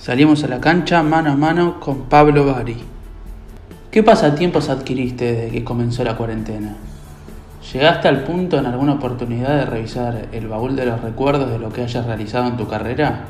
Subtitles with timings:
[0.00, 2.76] Salimos a la cancha mano a mano con Pablo Bari.
[3.90, 6.76] ¿Qué pasatiempos adquiriste desde que comenzó la cuarentena?
[7.72, 11.70] ¿Llegaste al punto en alguna oportunidad de revisar el baúl de los recuerdos de lo
[11.70, 13.24] que hayas realizado en tu carrera?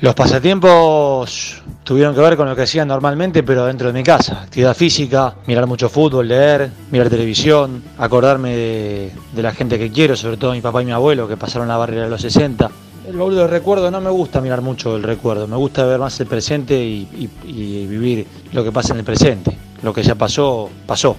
[0.00, 4.42] Los pasatiempos tuvieron que ver con lo que hacía normalmente, pero dentro de mi casa.
[4.42, 10.16] Actividad física, mirar mucho fútbol, leer, mirar televisión, acordarme de, de la gente que quiero,
[10.16, 12.68] sobre todo mi papá y mi abuelo, que pasaron la barrera de los 60.
[13.06, 15.98] El baúl de los recuerdos no me gusta mirar mucho el recuerdo, me gusta ver
[15.98, 19.56] más el presente y vivir lo que pasa en el presente.
[19.82, 21.14] Lo que ya pasó, pasó.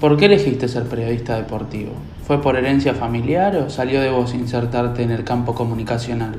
[0.00, 1.92] ¿Por qué elegiste ser periodista deportivo?
[2.26, 6.34] ¿Fue por herencia familiar o salió de vos insertarte en el campo comunicacional?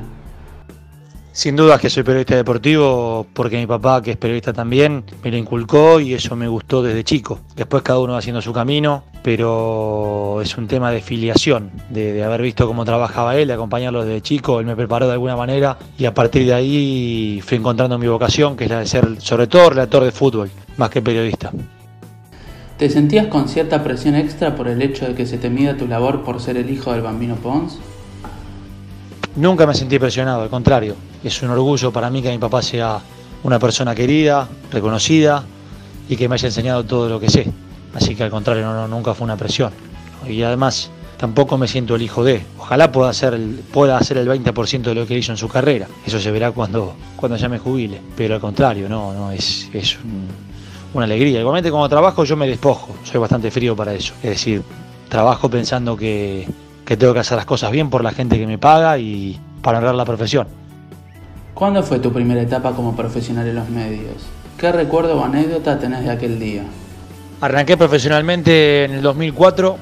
[1.37, 5.37] Sin dudas que soy periodista deportivo porque mi papá, que es periodista también, me lo
[5.37, 7.41] inculcó y eso me gustó desde chico.
[7.55, 12.23] Después cada uno va haciendo su camino, pero es un tema de filiación, de, de
[12.23, 15.77] haber visto cómo trabajaba él, de acompañarlo desde chico, él me preparó de alguna manera
[15.95, 19.45] y a partir de ahí fui encontrando mi vocación, que es la de ser sobre
[19.45, 21.51] todo relator de fútbol, más que periodista.
[22.79, 25.87] ¿Te sentías con cierta presión extra por el hecho de que se te mida tu
[25.87, 27.77] labor por ser el hijo del bambino Pons?
[29.37, 30.95] Nunca me sentí presionado, al contrario.
[31.23, 32.99] Es un orgullo para mí que mi papá sea
[33.43, 35.43] una persona querida, reconocida
[36.09, 37.47] y que me haya enseñado todo lo que sé.
[37.93, 39.71] Así que al contrario, no, nunca fue una presión.
[40.27, 42.41] Y además, tampoco me siento el hijo de.
[42.57, 45.87] Ojalá pueda hacer el, pueda hacer el 20% de lo que hizo en su carrera.
[46.05, 48.01] Eso se verá cuando, cuando ya me jubile.
[48.15, 50.27] Pero al contrario, no, no es, es un-
[50.95, 51.39] una alegría.
[51.39, 52.95] Igualmente cuando trabajo yo me despojo.
[53.03, 54.13] Soy bastante frío para eso.
[54.23, 54.63] Es decir,
[55.09, 56.47] trabajo pensando que,
[56.87, 59.79] que tengo que hacer las cosas bien por la gente que me paga y para
[59.79, 60.47] honrar la profesión.
[61.53, 64.15] ¿Cuándo fue tu primera etapa como profesional en los medios?
[64.57, 66.63] ¿Qué recuerdo o anécdota tenés de aquel día?
[67.41, 69.77] Arranqué profesionalmente en el 2004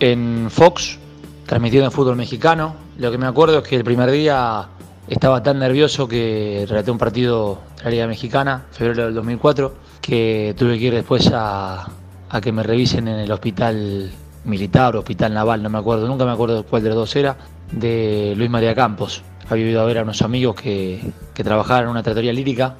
[0.00, 0.98] en Fox,
[1.46, 2.74] transmitiendo en fútbol mexicano.
[2.98, 4.66] Lo que me acuerdo es que el primer día
[5.06, 10.56] estaba tan nervioso que relaté un partido de la Liga Mexicana, febrero del 2004, que
[10.58, 11.86] tuve que ir después a,
[12.28, 14.10] a que me revisen en el hospital
[14.48, 17.36] militar o hospital naval, no me acuerdo, nunca me acuerdo cuál de los dos era,
[17.70, 19.22] de Luis María Campos.
[19.48, 21.00] Había ido a ver a unos amigos que,
[21.34, 22.74] que trabajaban en una tratoría lírica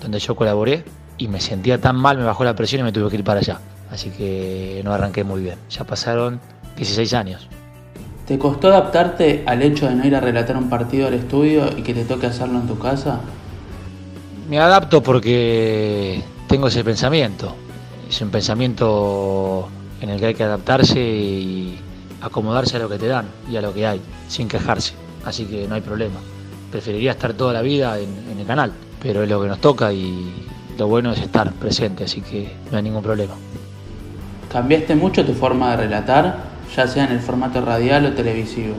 [0.00, 0.84] donde yo colaboré
[1.18, 3.40] y me sentía tan mal, me bajó la presión y me tuve que ir para
[3.40, 3.60] allá.
[3.90, 5.58] Así que no arranqué muy bien.
[5.68, 6.40] Ya pasaron
[6.76, 7.48] 16 años.
[8.26, 11.82] ¿Te costó adaptarte al hecho de no ir a relatar un partido al estudio y
[11.82, 13.20] que te toque hacerlo en tu casa?
[14.48, 17.54] Me adapto porque tengo ese pensamiento.
[18.08, 19.68] Es un pensamiento
[20.00, 21.78] en el que hay que adaptarse y
[22.20, 24.94] acomodarse a lo que te dan y a lo que hay, sin quejarse.
[25.24, 26.20] Así que no hay problema.
[26.70, 28.72] Preferiría estar toda la vida en, en el canal,
[29.02, 30.32] pero es lo que nos toca y
[30.78, 33.34] lo bueno es estar presente, así que no hay ningún problema.
[34.50, 36.38] ¿Cambiaste mucho tu forma de relatar,
[36.74, 38.74] ya sea en el formato radial o televisivo?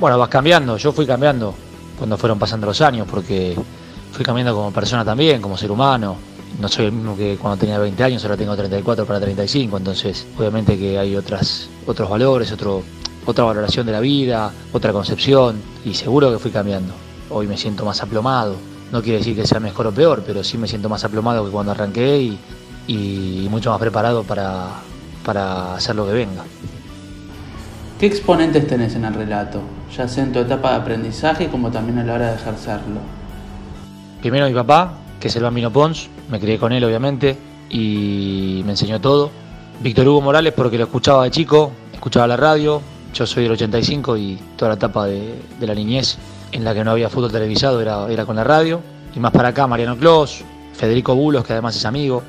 [0.00, 1.54] Bueno, vas cambiando, yo fui cambiando
[1.98, 3.56] cuando fueron pasando los años, porque
[4.12, 6.16] fui cambiando como persona también, como ser humano.
[6.60, 10.26] No soy el mismo que cuando tenía 20 años, ahora tengo 34 para 35, entonces
[10.38, 12.82] obviamente que hay otras, otros valores, otro,
[13.26, 16.94] otra valoración de la vida, otra concepción, y seguro que fui cambiando.
[17.30, 18.56] Hoy me siento más aplomado,
[18.92, 21.50] no quiere decir que sea mejor o peor, pero sí me siento más aplomado que
[21.50, 22.38] cuando arranqué y,
[22.86, 24.68] y mucho más preparado para,
[25.24, 26.44] para hacer lo que venga.
[27.98, 29.60] ¿Qué exponentes tenés en el relato,
[29.96, 33.00] ya sea en tu etapa de aprendizaje como también a la hora de ejercerlo?
[34.20, 37.34] Primero mi papá, que es el Bambino Pons, me crié con él obviamente
[37.70, 39.30] y me enseñó todo.
[39.80, 42.82] Víctor Hugo Morales porque lo escuchaba de chico, escuchaba la radio,
[43.14, 46.18] yo soy del 85 y toda la etapa de, la niñez
[46.52, 48.82] en la que no había fútbol televisado era, era con la radio.
[49.16, 52.22] Y más para acá Mariano Clos, Federico Bulos que además es amigo,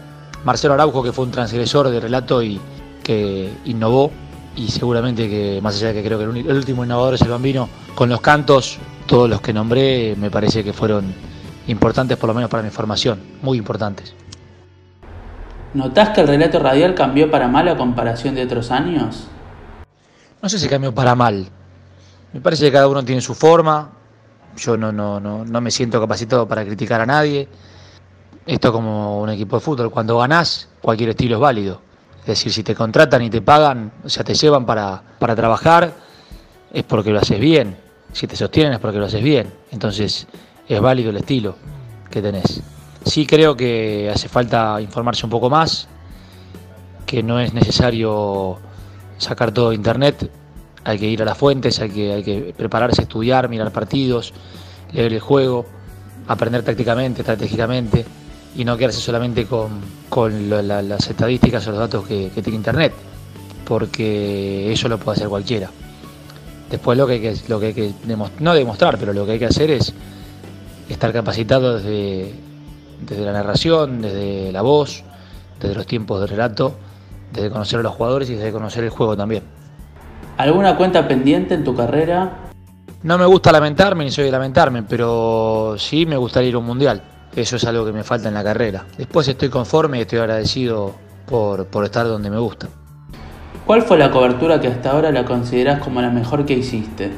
[0.46, 2.62] Marcelo Araujo que fue un transgresor de relato y
[3.04, 4.10] que innovó
[4.56, 7.68] y seguramente que más allá de que creo que el último innovador es el Bambino,
[7.94, 11.35] con los cantos, todos los que nombré me parece que fueron
[11.68, 14.14] importantes por lo menos para mi formación, muy importantes.
[15.74, 19.28] ¿Notás que el relato radial cambió para mal a comparación de otros años?
[20.42, 21.48] No sé si cambió para mal.
[22.32, 23.90] Me parece que cada uno tiene su forma.
[24.56, 27.50] Yo no, no, no, no me siento capacitado para criticar a nadie.
[28.46, 29.92] Esto es como un equipo de fútbol.
[29.92, 31.82] Cuando ganás, cualquier estilo es válido.
[32.22, 35.94] Es decir, si te contratan y te pagan, o sea, te llevan para, para trabajar,
[36.72, 37.76] es porque lo haces bien.
[38.14, 39.52] Si te sostienen es porque lo haces bien.
[39.72, 40.26] Entonces,
[40.68, 41.56] es válido el estilo
[42.10, 42.62] que tenés.
[43.06, 45.88] Sí creo que hace falta informarse un poco más,
[47.06, 48.58] que no es necesario
[49.18, 50.30] sacar todo de internet,
[50.84, 54.34] hay que ir a las fuentes, hay que, hay que prepararse, estudiar, mirar partidos,
[54.92, 55.66] leer el juego,
[56.28, 58.06] aprender tácticamente, estratégicamente
[58.56, 62.94] y no quedarse solamente con, con las estadísticas o los datos que, que tiene internet,
[63.66, 65.70] porque eso lo puede hacer cualquiera.
[66.70, 69.34] Después lo que hay que, lo que, hay que demos- no demostrar, pero lo que
[69.34, 69.94] hay que hacer es
[70.94, 72.34] estar capacitado desde,
[73.02, 75.04] desde la narración, desde la voz,
[75.60, 76.76] desde los tiempos de relato,
[77.32, 79.44] desde conocer a los jugadores y desde conocer el juego también.
[80.38, 82.40] ¿Alguna cuenta pendiente en tu carrera?
[83.04, 86.66] No me gusta lamentarme ni soy de lamentarme, pero sí me gustaría ir a un
[86.66, 87.02] mundial.
[87.36, 88.86] Eso es algo que me falta en la carrera.
[88.98, 90.94] Después estoy conforme y estoy agradecido
[91.26, 92.68] por, por estar donde me gusta.
[93.66, 97.12] ¿Cuál fue la cobertura que hasta ahora la consideras como la mejor que hiciste?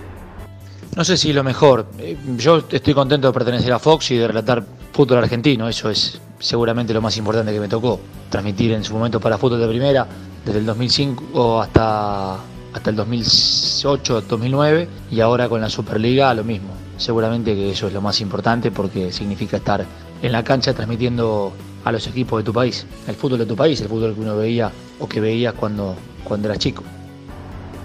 [0.97, 1.85] No sé si lo mejor.
[1.99, 5.69] Eh, yo estoy contento de pertenecer a Fox y de relatar fútbol argentino.
[5.69, 7.99] Eso es seguramente lo más importante que me tocó.
[8.31, 10.07] Transmitir en su momento para fútbol de primera,
[10.43, 12.37] desde el 2005 hasta,
[12.73, 16.69] hasta el 2008, 2009 y ahora con la Superliga lo mismo.
[16.97, 19.85] Seguramente que eso es lo más importante porque significa estar
[20.23, 21.53] en la cancha transmitiendo
[21.85, 24.35] a los equipos de tu país, el fútbol de tu país, el fútbol que uno
[24.35, 26.81] veía o que veías cuando, cuando eras chico.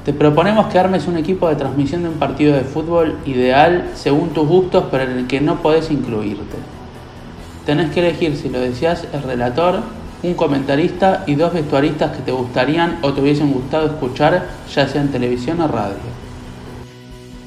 [0.05, 4.31] Te proponemos que armes un equipo de transmisión de un partido de fútbol ideal según
[4.31, 6.57] tus gustos, pero en el que no podés incluirte.
[7.65, 9.81] Tenés que elegir, si lo decías, el relator,
[10.25, 15.01] un comentarista y dos vestuaristas que te gustarían o te hubiesen gustado escuchar, ya sea
[15.01, 15.95] en televisión o radio.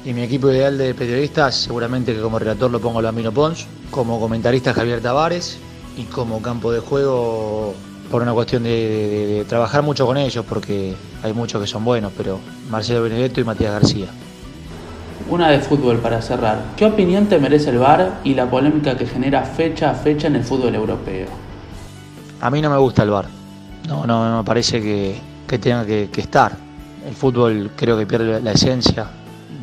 [0.06, 4.18] Y mi equipo ideal de periodistas, seguramente que como relator lo pongo Lamino Pons, como
[4.18, 5.58] comentarista Javier Tavares
[5.98, 7.74] y como campo de juego
[8.10, 12.38] por una cuestión de, trabajar mucho con ellos, porque hay muchos que son buenos, pero
[12.70, 14.06] Marcelo Benedetto y Matías García.
[15.28, 16.62] Una de fútbol para cerrar.
[16.76, 20.36] ¿Qué opinión te merece el VAR y la polémica que genera fecha a fecha en
[20.36, 21.26] el fútbol europeo?
[22.40, 23.26] A mí no me gusta el VAR.
[23.88, 26.56] No, no, me parece que, tenga que, estar.
[27.06, 29.06] El fútbol creo que pierde la esencia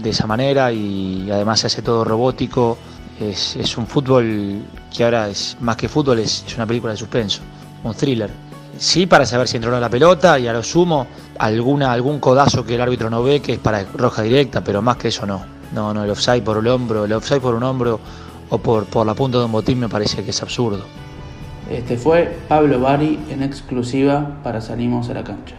[0.01, 2.77] de esa manera y además se hace todo robótico.
[3.19, 4.63] Es, es un fútbol
[4.93, 7.41] que ahora es más que fútbol, es, es una película de suspenso
[7.83, 8.30] un thriller.
[8.77, 11.07] Sí, para saber si entró la pelota y a lo sumo
[11.38, 14.97] alguna, algún codazo que el árbitro no ve que es para roja directa, pero más
[14.97, 15.45] que eso no.
[15.74, 18.00] No, no, el offside por el hombro, el offside por un hombro
[18.50, 20.83] o por, por la punta de un botín me parece que es absurdo.
[21.69, 25.56] Este fue Pablo Bari en exclusiva para Salimos a la Cancha.